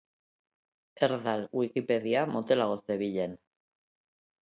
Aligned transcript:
Erdal 1.09 1.45
wikipedia 1.61 2.25
motelago 2.35 2.81
zebilen. 2.83 3.41